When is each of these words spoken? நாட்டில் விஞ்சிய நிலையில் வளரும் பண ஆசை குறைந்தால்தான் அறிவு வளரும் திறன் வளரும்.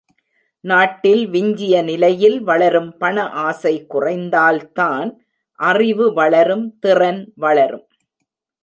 நாட்டில் 0.63 1.27
விஞ்சிய 1.27 1.81
நிலையில் 1.81 2.41
வளரும் 2.41 2.97
பண 2.97 3.29
ஆசை 3.29 3.85
குறைந்தால்தான் 3.89 5.11
அறிவு 5.59 6.13
வளரும் 6.13 6.79
திறன் 6.79 7.33
வளரும். 7.35 7.87